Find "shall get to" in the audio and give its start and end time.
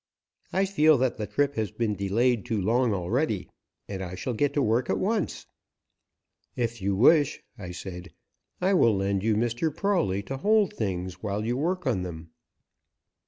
4.15-4.61